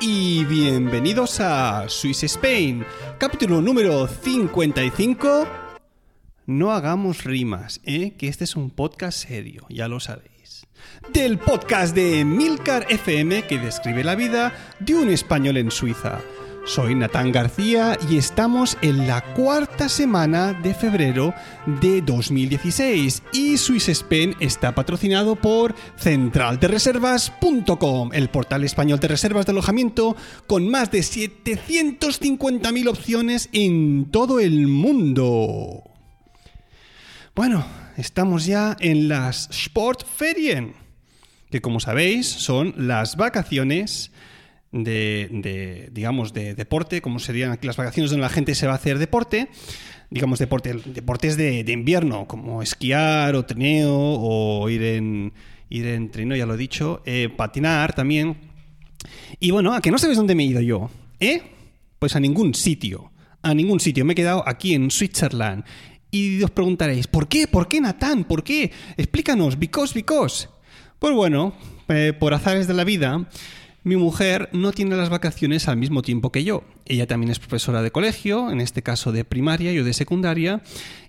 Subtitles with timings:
[0.00, 2.84] y bienvenidos a Swiss Spain,
[3.18, 5.69] capítulo número 55
[6.50, 8.14] no hagamos rimas, ¿eh?
[8.18, 10.66] que este es un podcast serio, ya lo sabéis.
[11.12, 16.18] Del podcast de Milcar FM que describe la vida de un español en Suiza.
[16.64, 21.32] Soy Natán García y estamos en la cuarta semana de febrero
[21.80, 23.88] de 2016 y Swiss
[24.40, 30.16] está patrocinado por centraldereservas.com, el portal español de reservas de alojamiento
[30.48, 35.89] con más de 750.000 opciones en todo el mundo.
[37.34, 37.64] Bueno,
[37.96, 40.74] estamos ya en las Sportferien,
[41.48, 44.10] que como sabéis son las vacaciones
[44.72, 48.76] de, digamos, de deporte, como serían aquí las vacaciones donde la gente se va a
[48.76, 49.48] hacer deporte,
[50.10, 55.32] digamos, deporte, deportes de, invierno, como esquiar o trineo o ir en,
[55.68, 58.38] ir en trineo, ya lo he dicho, eh, patinar también.
[59.38, 61.42] Y bueno, a que no sabes dónde me he ido yo, ¿eh?
[62.00, 64.04] Pues a ningún sitio, a ningún sitio.
[64.04, 65.64] Me he quedado aquí en Switzerland.
[66.10, 67.46] Y os preguntaréis, ¿por qué?
[67.46, 68.24] ¿Por qué, Natán?
[68.24, 68.72] ¿Por qué?
[68.96, 70.48] Explícanos, because, because.
[70.98, 71.54] Pues bueno,
[71.88, 73.28] eh, por azares de la vida,
[73.82, 76.64] mi mujer no tiene las vacaciones al mismo tiempo que yo.
[76.84, 80.62] Ella también es profesora de colegio, en este caso de primaria, yo de secundaria,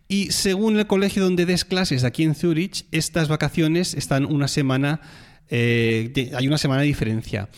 [0.07, 5.01] y según el colegio donde des clases aquí en Zurich, estas vacaciones están una semana,
[5.49, 7.49] eh, hay una semana de diferencia.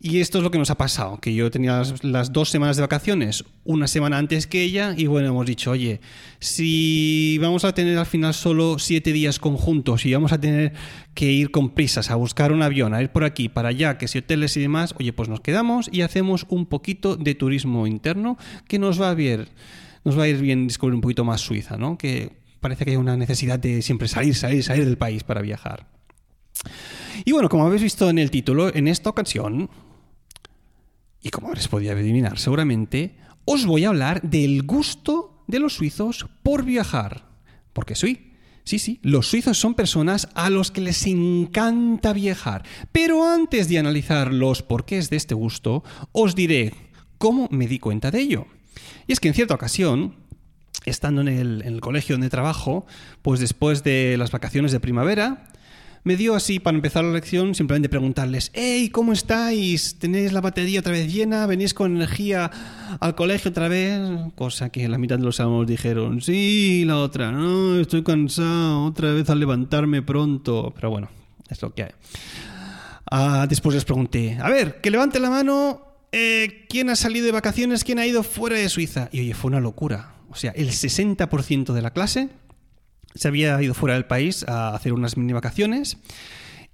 [0.00, 2.82] Y esto es lo que nos ha pasado, que yo tenía las, dos semanas de
[2.82, 6.00] vacaciones, una semana antes que ella, y bueno, hemos dicho, oye,
[6.38, 10.72] si vamos a tener al final solo siete días conjuntos y vamos a tener
[11.14, 14.06] que ir con prisas a buscar un avión, a ir por aquí, para allá, que
[14.06, 18.38] si hoteles y demás, oye, pues nos quedamos y hacemos un poquito de turismo interno
[18.68, 19.48] que nos va a bien,
[20.04, 21.98] nos va a ir bien descubrir un poquito más Suiza, ¿no?
[21.98, 22.30] Que
[22.60, 25.88] parece que hay una necesidad de siempre salir, salir, salir del país para viajar.
[27.24, 29.68] Y bueno, como habéis visto en el título, en esta ocasión
[31.22, 36.26] y como habréis podido adivinar seguramente, os voy a hablar del gusto de los suizos
[36.42, 37.26] por viajar.
[37.72, 38.32] Porque soy,
[38.64, 42.64] sí, sí, los suizos son personas a los que les encanta viajar.
[42.92, 46.74] Pero antes de analizar los porqués de este gusto, os diré
[47.16, 48.46] cómo me di cuenta de ello.
[49.06, 50.16] Y es que en cierta ocasión,
[50.84, 52.86] estando en el, en el colegio donde trabajo,
[53.22, 55.48] pues después de las vacaciones de primavera,
[56.04, 59.98] me dio así para empezar la lección simplemente preguntarles, hey, ¿cómo estáis?
[59.98, 61.46] ¿Tenéis la batería otra vez llena?
[61.46, 62.50] ¿Venís con energía
[63.00, 64.00] al colegio otra vez?
[64.34, 69.12] Cosa que la mitad de los alumnos dijeron, sí, la otra, no, estoy cansado, otra
[69.12, 70.72] vez al levantarme pronto.
[70.74, 71.08] Pero bueno,
[71.48, 71.90] es lo que hay.
[73.10, 75.82] Ah, después les pregunté, a ver, que levante la mano,
[76.12, 77.84] eh, ¿quién ha salido de vacaciones?
[77.84, 79.08] ¿Quién ha ido fuera de Suiza?
[79.12, 80.14] Y oye, fue una locura.
[80.30, 82.28] O sea, el 60% de la clase
[83.14, 85.98] se había ido fuera del país a hacer unas mini vacaciones.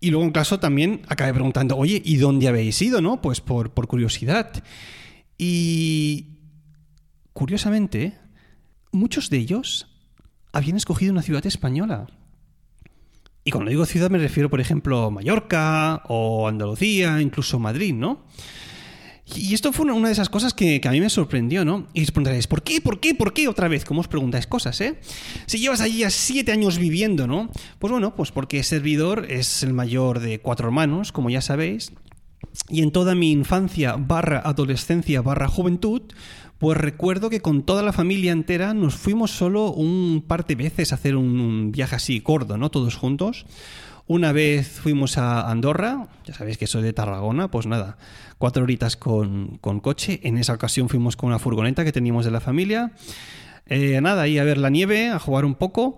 [0.01, 3.01] Y luego en caso también acabé preguntando, oye, ¿y dónde habéis ido?
[3.01, 3.23] ¿No?
[3.23, 4.63] Pues por, por curiosidad.
[5.39, 6.39] Y
[7.33, 8.19] curiosamente,
[8.93, 9.89] muchos de ellos
[10.53, 12.07] habían escogido una ciudad española.
[13.45, 18.25] Y cuando digo ciudad me refiero, por ejemplo, a Mallorca o Andalucía, incluso Madrid, ¿no?
[19.27, 21.87] Y esto fue una, de esas cosas que, a mí me sorprendió, ¿no?
[21.95, 22.81] Y os preguntaréis, ¿por qué?
[22.81, 23.15] ¿Por qué?
[23.15, 23.49] ¿Por qué?
[23.49, 25.01] Otra vez, ¿cómo os preguntáis cosas, eh?
[25.47, 27.51] Si llevas allí ya siete años viviendo, ¿no?
[27.79, 31.93] Pues bueno, pues porque servidor es el mayor de cuatro hermanos, como ya sabéis.
[32.69, 36.03] Y en toda mi infancia barra adolescencia barra juventud,
[36.59, 40.93] pues recuerdo que con toda la familia entera nos fuimos solo un par de veces
[40.93, 42.71] a hacer un, un viaje así gordo, ¿no?
[42.71, 43.47] Todos juntos.
[44.07, 47.97] Una vez fuimos a Andorra, ya sabéis que soy de Tarragona, pues nada,
[48.37, 50.21] cuatro horitas con, coche.
[50.25, 52.93] En esa ocasión fuimos con una furgoneta que teníamos de la familia.
[53.67, 55.97] Eh, nada, ahí a ver la nieve, a jugar un poco.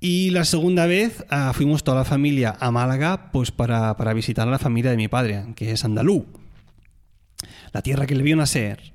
[0.00, 4.48] Y la segunda vez ah, fuimos toda la familia a Málaga pues para, para, visitar
[4.48, 6.26] a la familia de mi padre, que es andalú.
[7.72, 8.92] La tierra que le vio nacer.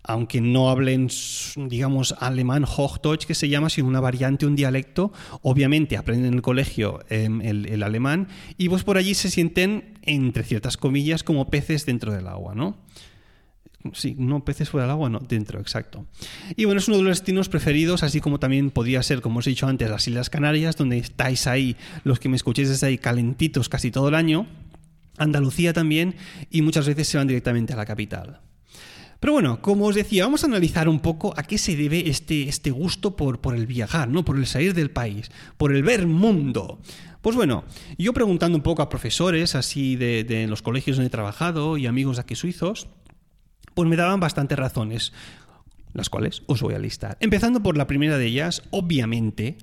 [0.06, 1.08] aunque no hablen,
[1.56, 5.12] digamos, alemán Hochdeutsch, que se llama, sino una variante, un dialecto,
[5.43, 10.44] obviamente aprenden en el colegio em, el, alemán y pues por allí se sienten, entre
[10.44, 12.76] ciertas comillas, como peces dentro del agua, ¿no?
[13.94, 16.06] Sí, no peces fuera del agua, no, dentro, exacto.
[16.56, 19.46] Y bueno, es uno de los destinos preferidos, así como también podría ser, como os
[19.46, 22.98] he dicho antes, las Islas Canarias, donde estáis ahí, los que me escuchéis desde ahí,
[22.98, 24.46] calentitos casi todo el año.
[25.18, 26.14] Andalucía también,
[26.50, 28.40] y muchas veces se van directamente a la capital.
[29.20, 32.48] Pero bueno, como os decía, vamos a analizar un poco a qué se debe este,
[32.48, 34.24] este gusto por, por el viajar, ¿no?
[34.24, 36.80] por el salir del país, por el ver mundo.
[37.22, 37.64] Pues bueno,
[37.98, 41.86] yo preguntando un poco a profesores así de, de los colegios donde he trabajado y
[41.86, 42.88] amigos aquí suizos,
[43.76, 45.12] pues me daban bastantes razones,
[45.93, 47.19] las cuales os voy a listar.
[47.20, 49.58] Empezando por la primera de ellas, obviamente,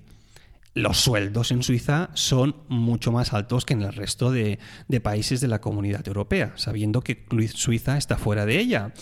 [0.75, 4.59] los sueldos en Suiza son mucho más altos que en el resto de,
[5.01, 8.93] países de la comunidad europea, sabiendo que Suiza está fuera de ella.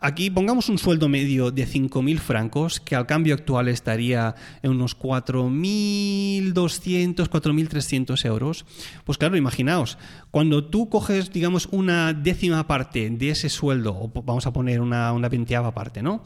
[0.00, 4.98] Aquí pongamos un sueldo medio de 5.000 francos, que al cambio actual estaría en unos
[4.98, 8.64] 4.200, 4.300 euros.
[9.04, 9.98] Pues claro, imaginaos,
[10.34, 15.12] cuando tú coges, digamos, una décima parte de ese sueldo, o vamos a poner una,
[15.12, 16.24] una veinteava parte, ¿no?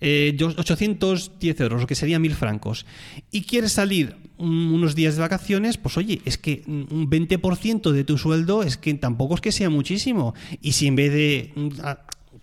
[0.00, 2.86] 810 eh, euros, lo que sería 1.000 francos,
[3.30, 8.16] y quieres salir unos días de vacaciones, pues oye, es que un 20% de tu
[8.16, 10.32] sueldo es que tampoco es que sea muchísimo.
[10.62, 11.68] Y si en vez de mm,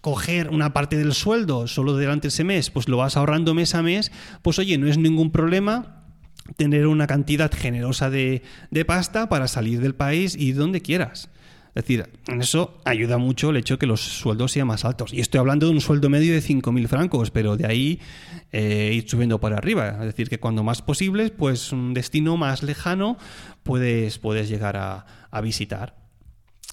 [0.01, 3.81] coger una parte del sueldo solo durante ese mes, pues lo vas ahorrando mes a
[3.81, 4.11] mes,
[4.43, 5.96] pues oye, no es ningún problema
[6.55, 8.41] tener una cantidad generosa de,
[8.71, 11.29] de pasta para salir del país y donde quieras.
[11.77, 15.13] Es decir, en eso ayuda mucho el hecho de que los sueldos sean más altos.
[15.13, 17.99] Y estoy hablando de un sueldo medio de 5.000 francos, pero de ahí
[18.51, 19.89] eh, ir subiendo para arriba.
[19.99, 23.19] Es decir, que cuando más posible, pues un destino más lejano
[23.61, 25.05] puedes, puedes llegar a,
[25.43, 25.95] visitar.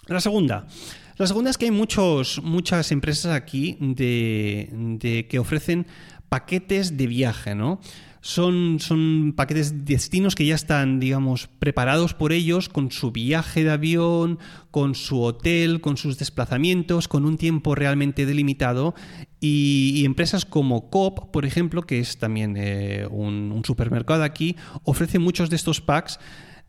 [0.06, 0.67] La segunda.
[1.16, 5.87] La segunda es que hay muchos, muchas empresas aquí de, que ofrecen
[6.28, 7.81] paquetes de viaje, ¿no?
[8.25, 13.70] son, son paquetes destinos que ya están, digamos, preparados por ellos con su viaje de
[13.70, 14.38] avión,
[14.70, 18.94] con su hotel, con sus desplazamientos, con un tiempo realmente delimitado.
[19.40, 25.19] Y, empresas como Coop, por ejemplo, que es también eh, un, un supermercado aquí, ofrece
[25.19, 26.19] muchos de estos packs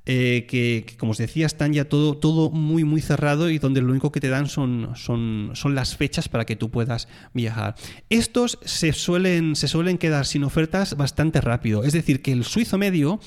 [0.05, 3.91] eh, que, como os decía, están ya todo, todo muy, muy cerrado y donde lo
[3.91, 7.75] único que te dan son, son, son las fechas para que tú puedas viajar.
[8.09, 11.83] Estos se suelen, se suelen quedar sin ofertas bastante rápido.
[11.83, 13.19] Es decir, que el suizo medio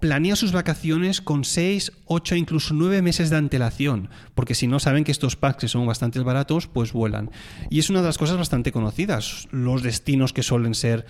[0.00, 5.04] planea sus vacaciones con 6, 8, incluso 9 meses de antelación, porque si no saben
[5.04, 7.30] que estos packs son bastante baratos, pues vuelan.
[7.68, 11.06] Y es una de las cosas bastante conocidas, los destinos que suelen ser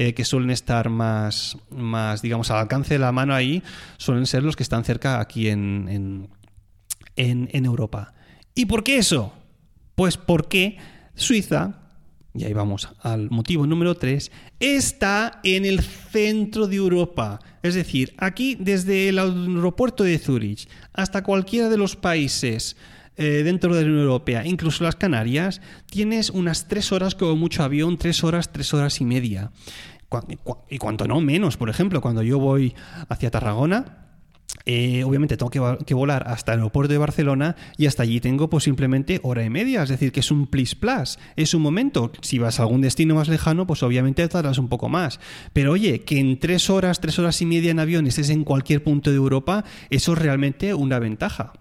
[0.00, 3.64] eh, que suelen estar más, más, digamos, al alcance de la mano ahí,
[3.96, 6.28] suelen ser los que están cerca aquí en,
[7.16, 8.14] en, en, Europa.
[8.54, 9.32] ¿Y por qué eso?
[9.96, 10.78] Pues porque
[11.16, 11.80] Suiza
[12.32, 17.40] y ahí vamos al motivo número 3, está en el centro de Europa.
[17.64, 22.76] Es decir, aquí desde el aeropuerto de Zurich hasta cualquiera de los países
[23.18, 27.62] eh, dentro de la Unión Europea, incluso las Canarias, tienes unas tres horas como mucho
[27.62, 29.50] avión, tres horas, tres horas y media.
[30.70, 32.74] Y cuanto no menos, por ejemplo, cuando yo voy
[33.08, 34.08] hacia Tarragona,
[34.64, 38.64] eh, obviamente tengo que, volar hasta el aeropuerto de Barcelona y hasta allí tengo pues
[38.64, 42.12] simplemente hora y media, es decir, que es un plis plus, es un momento.
[42.22, 45.20] Si vas a algún destino más lejano, pues obviamente tardas un poco más.
[45.52, 48.82] Pero oye, que en tres horas, tres horas y media en avión estés en cualquier
[48.82, 51.52] punto de Europa, eso es realmente una ventaja.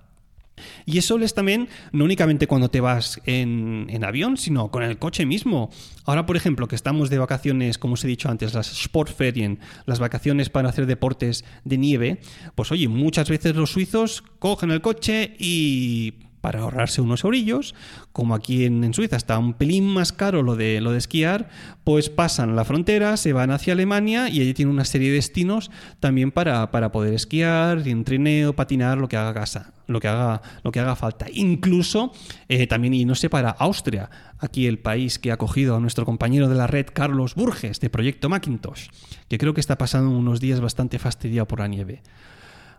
[0.85, 5.25] Y eso es también, no únicamente cuando te vas en, avión, sino con el coche
[5.25, 5.69] mismo.
[6.05, 9.99] Ahora, por ejemplo, que estamos de vacaciones, como os he dicho antes, las Sportferien, las
[9.99, 12.21] vacaciones para hacer deportes de nieve,
[12.55, 17.75] pues oye, muchas veces los suizos cogen el coche y para ahorrarse unos orillos,
[18.11, 21.49] como aquí en, Suiza está un pelín más caro lo de, lo de esquiar,
[21.83, 25.71] pues pasan la frontera, se van hacia Alemania y allí tienen una serie de destinos
[25.99, 30.41] también para, para poder esquiar, en trineo, patinar, lo que haga casa, lo que haga,
[30.63, 31.27] lo que haga falta.
[31.31, 32.11] Incluso
[32.47, 36.05] eh, también, y no sé, para Austria, aquí el país que ha acogido a nuestro
[36.05, 38.87] compañero de la red, Carlos Burges, de Proyecto Macintosh,
[39.27, 42.01] que creo que está pasando unos días bastante fastidiado por la nieve.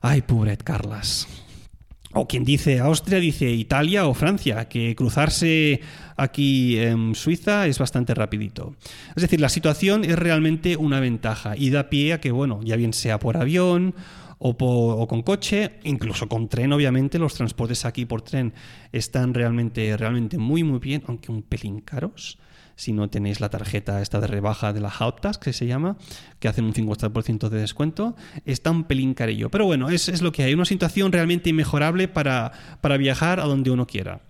[0.01, 1.48] Ay, pobre Carlas.
[2.15, 5.81] O quien dice Austria dice Italia o Francia, que cruzarse
[6.17, 8.75] aquí en Suiza es bastante rapidito.
[9.15, 12.77] Es decir, la situación es realmente una ventaja y da pie a que, bueno, ya
[12.77, 13.95] bien sea por avión
[14.39, 18.55] o, o, con coche, incluso con tren, obviamente, los transportes aquí por tren
[18.93, 22.39] están realmente, realmente muy, muy bien, aunque un pelín caros
[22.79, 25.97] si no tenéis la tarjeta esta de rebaja de la Hauptast, que se llama,
[26.39, 29.51] que hacen un 50% de descuento, está un pelín carillo.
[29.51, 33.45] Pero bueno, es, es lo que hay, una situación realmente inmejorable para, para viajar a
[33.45, 34.21] donde uno quiera.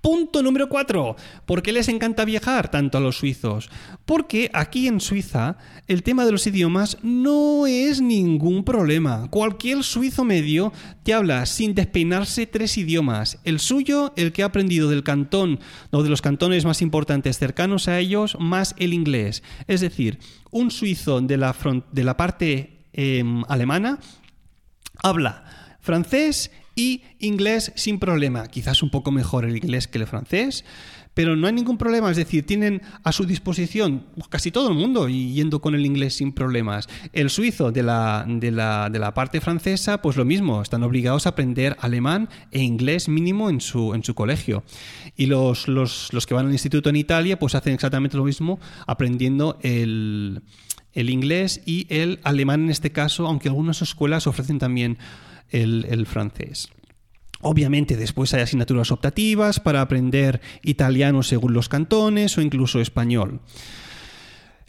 [0.00, 1.16] Punto número 4.
[1.44, 3.68] ¿Por qué les encanta viajar tanto a los suizos?
[4.06, 9.28] Porque aquí en Suiza el tema de los idiomas no es ningún problema.
[9.30, 13.40] Cualquier suizo medio te habla sin despeinarse tres idiomas.
[13.44, 17.88] El suyo, el que ha aprendido del cantón o de los cantones más importantes cercanos
[17.88, 19.42] a ellos, más el inglés.
[19.66, 20.18] Es decir,
[20.50, 23.98] un suizo de la, parte em, alemana
[25.02, 25.44] habla
[25.80, 28.48] francés y inglés sin problema.
[28.48, 30.64] Quizás un poco mejor el inglés que el francés,
[31.12, 32.10] pero no hay ningún problema.
[32.10, 36.32] Es decir, tienen a su disposición casi todo el mundo yendo con el inglés sin
[36.32, 36.88] problemas.
[37.12, 41.26] El suizo de la, de la, de la parte francesa, pues lo mismo, están obligados
[41.26, 44.62] a aprender alemán e inglés mínimo en su, en su colegio.
[45.16, 48.58] Y los, los, los que van al instituto en Italia, pues hacen exactamente lo mismo,
[48.86, 50.40] aprendiendo el,
[50.94, 54.96] el inglés y el alemán en este caso, aunque algunas escuelas ofrecen también
[55.50, 56.68] el, francés.
[57.40, 63.40] Obviamente después hay asignaturas optativas para aprender italiano según los cantones o incluso español.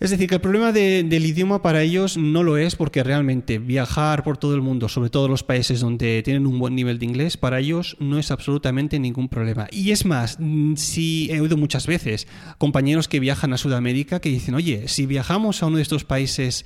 [0.01, 4.23] Es decir, que el problema del idioma para ellos no lo es porque realmente viajar
[4.23, 7.37] por todo el mundo, sobre todo los países donde tienen un buen nivel de inglés,
[7.37, 9.67] para ellos no es absolutamente ningún problema.
[9.69, 14.29] Y es más, mm, si he oído muchas veces compañeros que viajan a Sudamérica que
[14.29, 16.65] dicen, oye, si viajamos a uno de estos países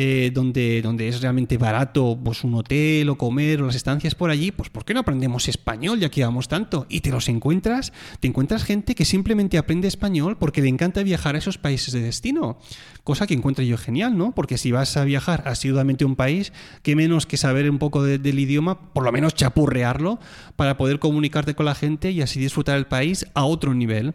[0.00, 4.30] eh, donde, donde es realmente barato pues, un hotel o comer o las estancias por
[4.30, 6.86] allí, pues ¿por qué no aprendemos español ya que vamos tanto?
[6.88, 11.34] Y te los encuentras, te encuentras gente que simplemente aprende español porque le encanta viajar
[11.34, 12.60] a esos países de destino,
[13.02, 14.36] cosa que encuentro yo genial, ¿no?
[14.36, 16.52] Porque si vas a viajar asiduamente a un país,
[16.84, 20.20] qué menos que saber un poco del idioma, por lo menos chapurrearlo,
[20.54, 24.14] para poder comunicarte con la gente y así disfrutar el país a otro nivel.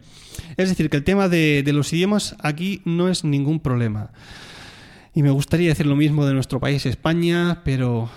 [0.56, 4.12] Es decir, que el tema de, de los idiomas aquí no es ningún problema.
[5.14, 8.10] Y me gustaría decir lo mismo de nuestro país, España, pero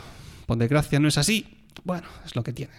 [0.46, 1.46] por desgracia no es así.
[1.84, 2.72] Bueno, es lo que tiene.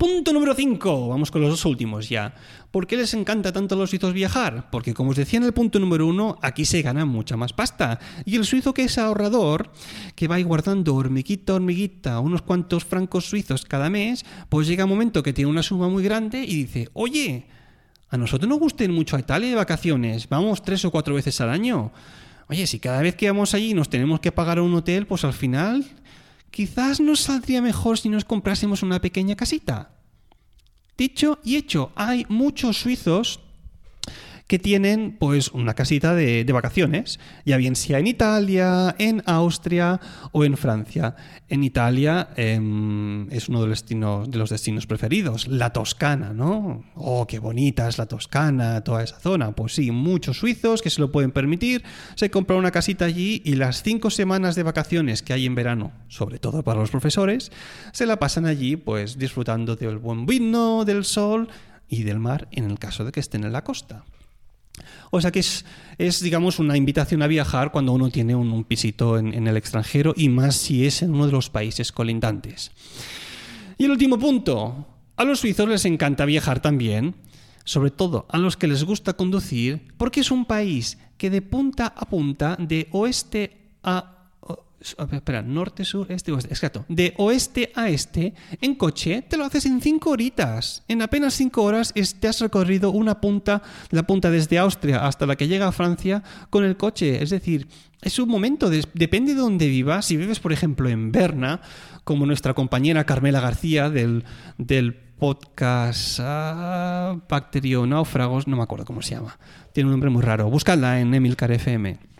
[0.00, 1.08] Punto número 5.
[1.08, 2.34] Vamos con los dos últimos ya.
[2.70, 4.70] ¿Por qué les encanta tanto a los suizos viajar?
[4.70, 7.98] Porque como os decía en el punto número 1, aquí se gana mucha más pasta.
[8.24, 9.70] Y el suizo que es ahorrador,
[10.14, 15.22] que va guardando hormiguita, hormiguita, unos cuantos francos suizos cada mes, pues llega un momento
[15.22, 17.48] que tiene una suma muy grande y dice, oye,
[18.08, 21.38] a nosotros nos gusta ir mucho a Italia de vacaciones, vamos tres o cuatro veces
[21.42, 21.92] al año.
[22.50, 25.32] Oye, si cada vez que vamos allí nos tenemos que pagar un hotel, pues al
[25.32, 25.86] final
[26.50, 29.92] quizás nos saldría mejor si nos comprásemos una pequeña casita.
[30.98, 33.38] Dicho y hecho, hay muchos suizos
[34.50, 40.00] que tienen pues una casita de, vacaciones, ya bien sea en Italia, en Austria
[40.32, 41.14] o en Francia.
[41.48, 46.82] En Italia em, es uno de los, destinos, de los destinos preferidos, la Toscana, ¿no?
[46.96, 49.52] Oh, qué bonita es la Toscana, toda esa zona.
[49.52, 51.84] Pues sí, muchos suizos que se lo pueden permitir,
[52.16, 55.92] se compran una casita allí y las cinco semanas de vacaciones que hay en verano,
[56.08, 57.52] sobre todo para los profesores,
[57.92, 61.48] se la pasan allí pues disfrutando del buen vino, del sol
[61.88, 64.02] y del mar en el caso de que estén en la costa.
[65.10, 65.64] O sea que es,
[65.98, 70.14] es, digamos, una invitación a viajar cuando uno tiene un, pisito en, en, el extranjero
[70.16, 72.70] y más si es en uno de los países colindantes.
[73.78, 74.86] Y el último punto.
[75.16, 77.14] A los suizos les encanta viajar también,
[77.64, 81.92] sobre todo a los que les gusta conducir, porque es un país que de punta
[81.94, 84.19] a punta, de oeste a
[84.80, 86.48] espera, norte, sur, este, oeste.
[86.50, 86.84] Exacto.
[86.88, 90.82] De oeste a este, en coche, te lo haces en cinco horitas.
[90.88, 95.36] En apenas cinco horas te has recorrido una punta, la punta desde Austria hasta la
[95.36, 97.22] que llega a Francia con el coche.
[97.22, 97.68] Es decir,
[98.00, 100.06] es un momento, depende de dónde vivas.
[100.06, 101.60] Si vives, por ejemplo, en Berna,
[102.04, 104.24] como nuestra compañera Carmela García del,
[104.56, 109.38] del podcast uh, Bacterio Náufragos, no me acuerdo cómo se llama.
[109.72, 110.48] Tiene un nombre muy raro.
[110.48, 112.10] Búscala en Emilcar FM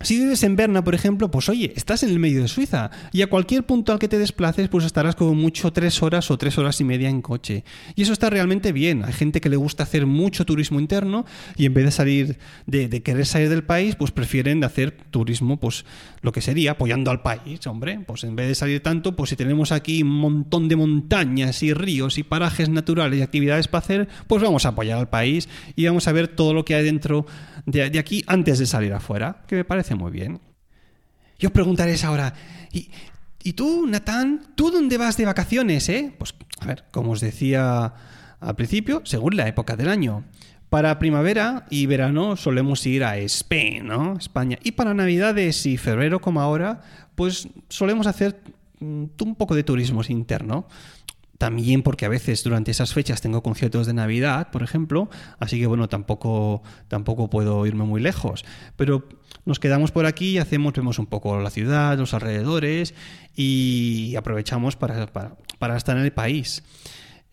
[0.00, 3.22] Si vives en Berna, por ejemplo, pues oye, estás en el medio de Suiza y
[3.22, 6.56] a cualquier punto al que te desplaces, pues estarás como mucho tres horas o tres
[6.56, 7.64] horas y media en coche.
[7.96, 9.04] Y eso está realmente bien.
[9.04, 11.26] Hay gente que le gusta hacer mucho turismo interno
[11.56, 15.84] y en vez de salir, de, querer salir del país, pues prefieren hacer turismo, pues
[16.22, 17.98] lo que sería apoyando al país, hombre.
[18.06, 21.74] Pues en vez de salir tanto, pues si tenemos aquí un montón de montañas y
[21.74, 25.86] ríos y parajes naturales y actividades para hacer, pues vamos a apoyar al país y
[25.86, 27.26] vamos a ver todo lo que hay dentro
[27.66, 30.40] de, de aquí antes de salir afuera, que me parece muy bien.
[31.38, 32.34] Yo preguntaréis ahora,
[32.72, 32.90] ¿y,
[33.42, 34.42] ¿y tú, Natán?
[34.54, 36.12] ¿Tú dónde vas de vacaciones, eh?
[36.18, 37.94] Pues, a ver, como os decía
[38.40, 40.24] al principio, según la época del año.
[40.68, 44.18] Para primavera y verano solemos ir a España, ¿no?
[44.18, 44.58] España.
[44.62, 46.82] Y para Navidades y febrero como ahora,
[47.14, 48.40] pues solemos hacer
[48.80, 50.68] mm, un poco de turismo interno.
[51.38, 55.66] También porque a veces durante esas fechas tengo conciertos de Navidad, por ejemplo, así que
[55.66, 58.44] bueno, tampoco, tampoco puedo irme muy lejos.
[58.76, 59.08] Pero
[59.44, 62.92] nos quedamos por aquí y hacemos, vemos un poco la ciudad, los alrededores
[63.36, 66.64] y aprovechamos para, para estar en el país.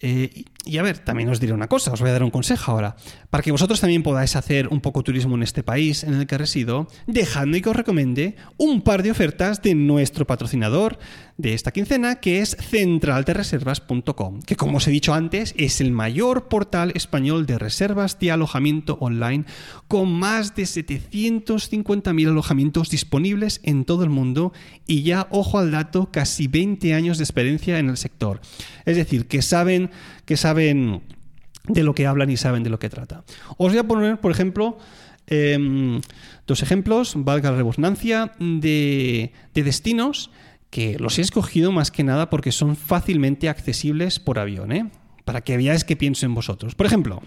[0.02, 2.72] Eh, y a ver, también os diré una cosa, os voy a dar un consejo
[2.72, 2.96] ahora.
[3.30, 6.38] Para que vosotros también podáis hacer un poco turismo en este país en el que
[6.38, 10.98] resido, dejadme que os recomiende un par de ofertas de nuestro patrocinador
[11.38, 16.48] de esta quincena, que es centraldereservas.com, que como os he dicho antes, es el mayor
[16.48, 19.46] portal español de reservas de alojamiento online,
[19.88, 24.54] con más de 750.000 alojamientos disponibles en todo el mundo
[24.88, 28.40] y ya, ojo al dato, casi 20 años de experiencia en el sector.
[28.86, 29.85] Es decir, que saben
[30.25, 31.01] que saben
[31.68, 33.24] de lo que hablan y saben de lo que trata.
[33.58, 34.77] Os voy a poner, por ejemplo,
[35.27, 36.01] em,
[36.48, 40.32] dos ejemplos, valga la redundancia, de, destinos
[40.70, 44.89] que los he escogido más que nada porque son fácilmente accesibles por avión, ¿eh?
[45.24, 46.75] para que veáis que pienso en vosotros.
[46.75, 47.24] Por ejemplo,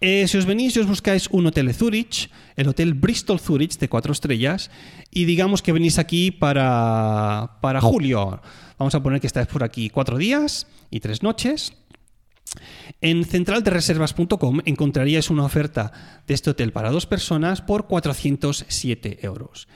[0.00, 3.78] eh, si os venís y os buscáis un hotel de Zurich, el hotel Bristol Zurich
[3.78, 4.70] de cuatro estrellas,
[5.10, 8.40] y digamos que venís aquí para, para julio,
[8.78, 11.74] vamos a poner que estáis por aquí cuatro días y tres noches,
[13.00, 15.92] en centraldereservas.com encontraríais una oferta
[16.26, 19.68] de este hotel para dos personas por 407 euros.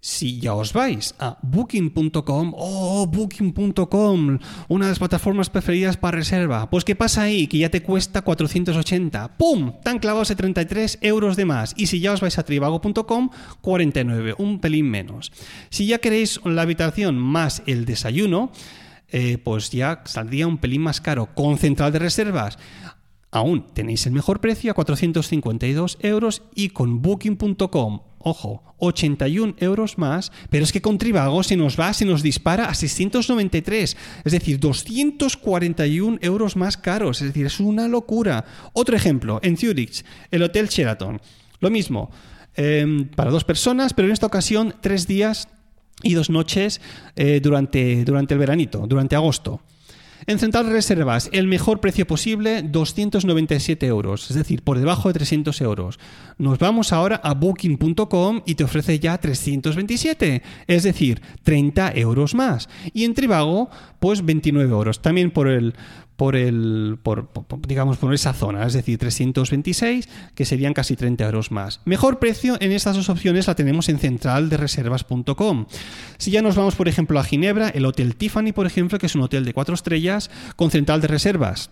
[0.00, 6.70] Si ya os vais a booking.com, oh, booking.com, una de las plataformas preferidas para reserva,
[6.70, 7.48] pues ¿qué pasa ahí?
[7.48, 9.36] Que ya te cuesta 480.
[9.36, 9.72] ¡Pum!
[9.82, 11.74] Tan clavados de 33 euros de más.
[11.76, 13.30] Y si ya os vais a tribago.com,
[13.62, 15.32] 49, un pelín menos.
[15.70, 18.52] Si ya queréis la habitación más el desayuno,
[19.08, 21.34] eh, pues ya saldría un pelín más caro.
[21.34, 22.58] Con central de reservas,
[23.30, 30.32] aún tenéis el mejor precio a 452 euros y con booking.com ojo, 81 euros más,
[30.50, 34.58] pero es que con Trivago se nos va, se nos dispara a 693, es decir,
[34.58, 38.44] 241 euros más caros, es decir, es una locura.
[38.72, 41.20] Otro ejemplo, en Zurich, el Hotel Sheraton,
[41.60, 42.10] lo mismo,
[42.56, 45.48] em, para dos personas, pero en esta ocasión tres días
[46.02, 46.80] y dos noches
[47.14, 49.60] eh, durante, durante el veranito, durante agosto.
[50.28, 55.60] En Central Reservas, el mejor precio posible, 297 euros, es decir, por debajo de 300
[55.60, 56.00] euros.
[56.36, 62.68] Nos vamos ahora a booking.com y te ofrece ya 327, es decir, 30 euros más.
[62.92, 65.74] Y en Trivago, pues 29 euros, también por el,
[66.16, 67.28] por el por,
[67.66, 71.80] digamos por esa zona, es decir, 326, que serían casi 30 euros más.
[71.84, 75.66] Mejor precio en estas dos opciones la tenemos en centraldereservas.com.
[76.18, 79.14] Si ya nos vamos, por ejemplo, a Ginebra, el Hotel Tiffany, por ejemplo, que es
[79.14, 81.70] un hotel de cuatro estrellas con central de reservas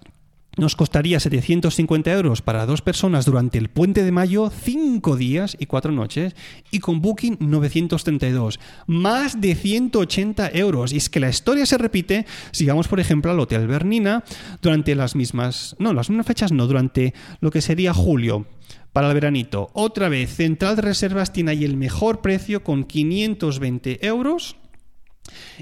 [0.57, 5.67] nos costaría 750 euros para dos personas durante el puente de mayo, 5 días y
[5.67, 6.35] 4 noches,
[6.71, 10.93] y con Booking 932, más de 180 euros.
[10.93, 14.25] Y es que la historia se repite si vamos, por ejemplo, al Hotel Bernina
[14.63, 18.47] durante las mismas, no, las mismas fechas no, durante lo que sería julio.
[18.93, 24.07] Para el veranito, otra vez, Central de Reservas tiene ahí el mejor precio con 520
[24.07, 24.57] euros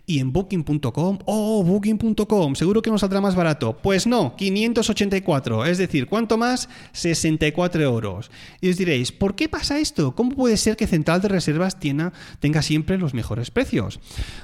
[0.06, 3.76] y en booking.com, oh, booking.com, seguro que nos saldrá más barato.
[3.76, 6.68] Pues no, 584, es decir, ¿cuánto más?
[6.92, 8.30] 64 euros.
[8.60, 10.14] Y os diréis, ¿por qué pasa esto?
[10.14, 14.00] ¿Cómo puede ser que Central de Reservas tenga, tenga siempre los mejores precios?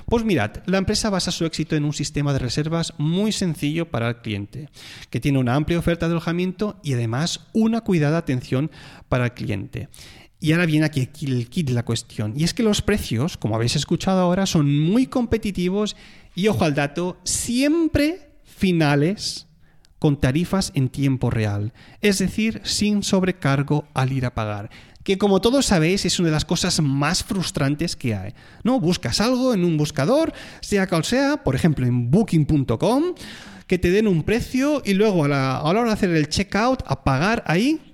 [0.07, 4.09] Pues mirad, la empresa basa su éxito en un sistema de reservas muy sencillo para
[4.09, 4.69] el cliente,
[5.11, 8.71] que tiene una amplia oferta de alojamiento y además una cuidada atención
[9.09, 9.89] para el cliente.
[10.41, 12.33] Y ahora viene aquí el kit de la cuestión.
[12.37, 15.97] Y es que los precios, como habéis escuchado ahora, son muy competitivos
[16.35, 19.49] y, ojo al dato, siempre finales
[19.99, 21.73] con tarifas en tiempo real.
[22.01, 24.71] Es decir, sin sobrecargo al ir a pagar.
[25.03, 28.35] Que como todos sabéis es una de las cosas más frustrantes que hay.
[28.63, 28.79] ¿No?
[28.79, 33.15] Buscas algo en un buscador, sea cual sea, por ejemplo en booking.com,
[33.67, 36.29] que te den un precio y luego a la, a la hora de hacer el
[36.29, 37.88] checkout, a pagar ahí,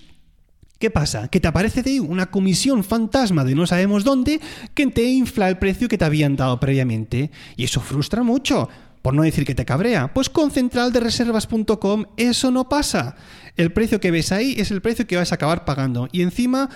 [0.84, 1.28] ¿Qué pasa?
[1.28, 4.38] Que te aparece de ahí una comisión fantasma de no sabemos dónde
[4.74, 7.30] que te infla el precio que te habían dado previamente.
[7.56, 8.68] Y eso frustra mucho.
[9.00, 10.12] Por no decir que te cabrea.
[10.12, 13.16] Pues con centraldereservas.com eso no pasa.
[13.56, 16.06] El precio que ves ahí es el precio que vas a acabar pagando.
[16.12, 16.68] Y encima,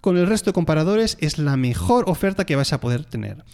[0.00, 3.44] con el resto de comparadores, es la mejor oferta que vas a poder tener.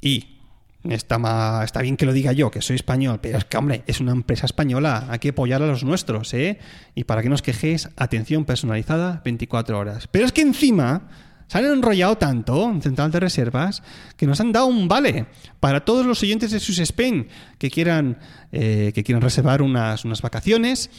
[0.00, 0.41] Y
[0.84, 4.00] Está, está bien que lo diga yo, que soy español, pero es que, hombre, es
[4.00, 6.58] una empresa española, hay que apoyar a los nuestros, ¿eh?
[6.96, 10.08] Y para que no os quejéis, atención personalizada 24 horas.
[10.08, 11.08] Pero es que encima
[11.46, 13.82] se han enrollado tanto en Central de Reservas
[14.16, 15.26] que nos han dado un vale
[15.60, 18.18] para todos los oyentes de sus Spain que quieran,
[18.50, 20.90] eh, que quieran reservar unas, unas vacaciones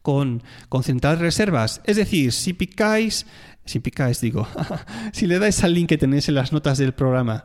[0.00, 1.82] con, con Central de Reservas.
[1.84, 3.26] Es decir, si picáis,
[3.66, 4.48] si picáis, digo,
[5.12, 7.44] si le dais al link que tenéis en las notas del programa,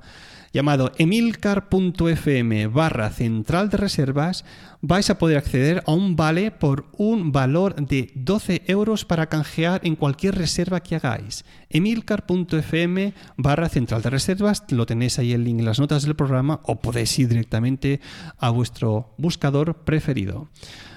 [0.51, 4.45] llamado emilcar.fm barra central de reservas,
[4.81, 9.81] vais a poder acceder a un vale por un valor de 12 euros para canjear
[9.83, 11.45] en cualquier reserva que hagáis.
[11.69, 16.59] emilcar.fm barra central de reservas, lo tenéis ahí el link en las notas del programa
[16.63, 18.01] o podéis ir directamente
[18.37, 20.49] a vuestro buscador preferido.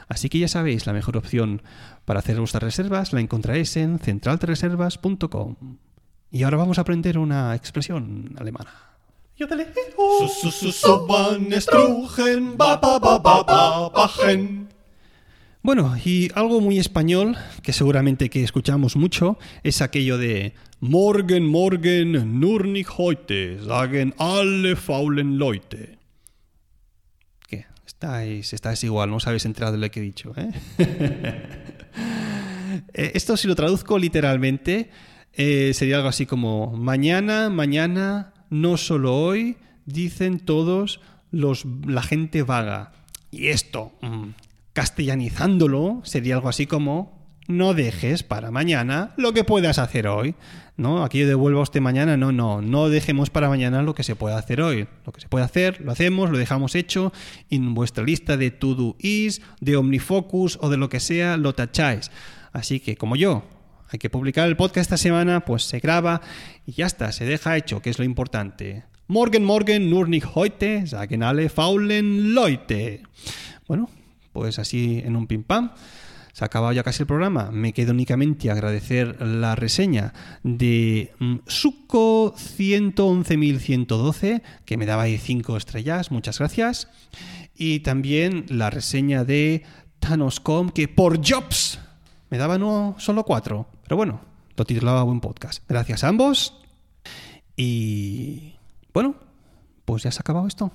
[0.09, 1.63] Así que ya sabéis, la mejor opción
[2.05, 5.57] para hacer vuestras reservas la encontraréis en centraldereservas.com.
[6.31, 8.94] Y ahora vamos a aprender una expresión alemana.
[15.61, 22.39] Bueno, y algo muy español, que seguramente que escuchamos mucho, es aquello de Morgen, morgen,
[22.39, 25.99] nur nicht heute, sagen alle faulen Leute.
[27.49, 27.65] ¿Qué?
[27.87, 30.51] Estáis, estáis igual, no os habéis enterado de lo que he dicho, ¿eh?
[32.93, 34.91] Eh, Esto si lo traduzco literalmente,
[35.33, 41.01] eh, sería algo así como mañana, mañana, no solo hoy, dicen todos
[41.33, 42.93] los, la gente vaga.
[43.33, 44.29] Y esto, mm,
[44.73, 50.37] castellanizándolo, sería algo así como no dejes para mañana lo que puedas hacer hoy.
[50.77, 51.05] ¿No?
[51.05, 54.15] Aquí yo devuelvo a usted mañana, no, no, no dejemos para mañana lo que se
[54.15, 54.87] puede hacer hoy.
[55.05, 57.13] Lo que se puede hacer, lo hacemos, lo dejamos hecho.
[57.49, 61.55] Y en vuestra lista de to-do is, de OmniFocus o de lo que sea, lo
[61.55, 62.11] tacháis.
[62.53, 63.45] Así que, como yo,
[63.95, 66.21] hay que publicar el podcast esta semana, pues se graba
[66.67, 68.83] y ya está, se deja hecho, que es lo importante.
[69.07, 73.05] Morgen, morgen, nur nicht heute, sagen alle faulen Leute.
[73.69, 73.89] Bueno,
[74.33, 75.71] pues así en un pim pam.
[76.33, 77.53] Se ha acabado ya casi el programa.
[77.53, 85.57] Me quedo únicamente agradecer la reseña de mm, Suco 111.112, que me daba ahí 5
[85.57, 86.11] estrellas.
[86.11, 86.89] Muchas gracias.
[87.55, 89.63] Y también la reseña de
[90.01, 91.79] Thanoscom, que por Jobs
[92.31, 93.69] me daba no solo 4.
[93.85, 94.21] Pero bueno,
[94.57, 95.63] lo titulaba buen podcast.
[95.69, 96.61] Gracias a ambos.
[97.57, 98.55] Y
[98.93, 99.15] bueno,
[99.85, 100.73] pues ya se ha acabado esto.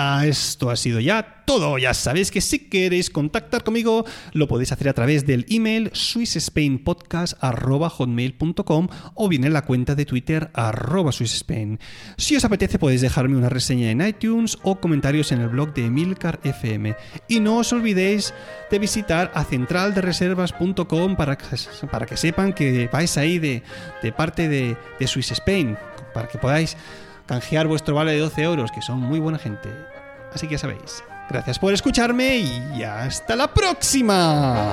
[0.00, 1.76] Ah, esto ha sido ya todo.
[1.76, 8.88] Ya sabéis que si queréis contactar conmigo, lo podéis hacer a través del email swissspainpodcast.hotmail.com
[9.14, 11.78] o bien en la cuenta de Twitter arroba swissspain.
[12.16, 15.86] Si os apetece podéis dejarme una reseña en iTunes o comentarios en el blog de
[15.86, 16.94] Emilcar FM.
[17.28, 18.32] Y no os olvidéis
[18.70, 21.46] de visitar a centraldereservas.com para, que-
[21.90, 23.62] para que sepan que vais ahí de,
[24.02, 25.76] de parte de, de Swiss Spain,
[26.14, 26.76] para que podáis
[27.28, 29.68] canjear vuestro vale de 12 euros, que son muy buena gente.
[30.32, 31.04] Así que ya sabéis.
[31.30, 34.72] Gracias por escucharme y hasta la próxima.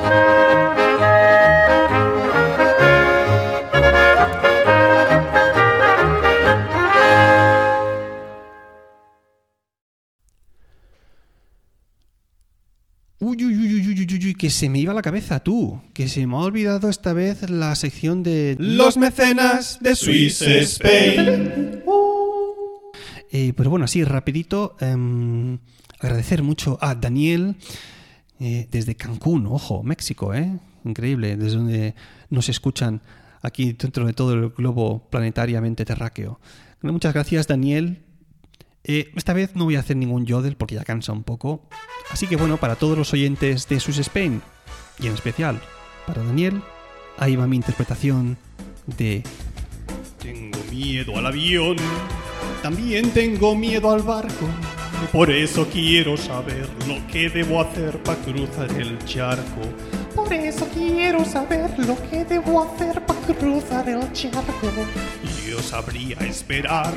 [13.19, 15.81] Uy, uy, uy, uy, uy, uy, que se me iba la cabeza, tú.
[15.93, 21.81] Que se me ha olvidado esta vez la sección de Los mecenas de Swiss Spain.
[23.37, 25.57] Eh, pero bueno, así rapidito, em,
[25.99, 27.57] agradecer mucho a Daniel
[28.39, 30.57] eh, desde Cancún, ojo, México, ¿eh?
[30.85, 31.95] Increíble, desde donde
[32.29, 33.01] nos escuchan
[33.41, 36.39] aquí dentro de todo el globo planetariamente terráqueo.
[36.79, 38.03] Muchas gracias, Daniel.
[38.85, 41.67] Eh, esta vez no voy a hacer ningún yodel porque ya cansa un poco.
[42.11, 44.41] Así que bueno, para todos los oyentes de Swiss Spain,
[44.97, 45.59] y en especial
[46.07, 46.61] para Daniel,
[47.17, 48.37] ahí va mi interpretación
[48.95, 49.23] de
[50.21, 51.75] Tengo miedo al avión,
[52.65, 54.47] también tengo miedo al barco.
[55.11, 59.61] Por eso quiero saber lo que debo hacer para cruzar el charco.
[60.15, 64.71] Por eso quiero saber lo que debo hacer para cruzar el charco.
[65.47, 66.91] Yo sabría esperar,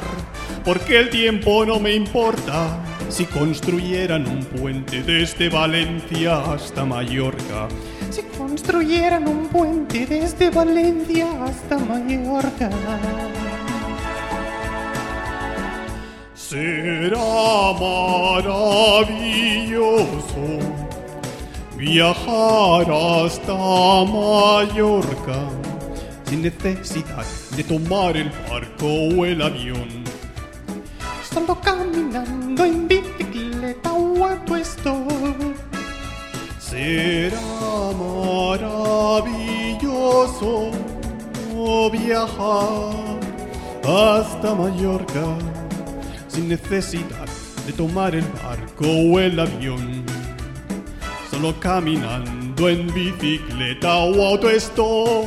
[0.65, 2.83] porque el tiempo no me importa.
[3.11, 7.69] Si construyeran un puente desde Valencia hasta Mallorca,
[8.11, 12.71] Si construyeran un puente desde Valencia hasta Mallorca.
[16.49, 19.05] Será maravilloso
[21.77, 23.55] viajar hasta
[24.15, 25.41] Mallorca.
[26.25, 29.89] sin necesidad de tomar el barco o el avión.
[31.31, 34.55] Solo caminando en bicicleta o a tu.
[36.59, 37.41] Será
[38.07, 39.51] maravilloso
[41.93, 43.19] viajar
[43.85, 45.58] hasta Mallorca
[46.39, 47.27] sin necesidad
[47.67, 50.05] de tomar el barco o el avión.
[51.31, 55.27] Solo caminando en bicicleta o autostop.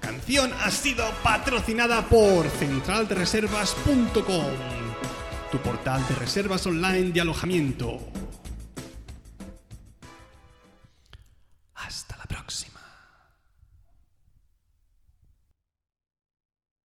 [0.00, 4.44] Canción ha sido patrocinada por centraldereservas.com,
[5.52, 8.00] tu portal de reservas online de alojamiento.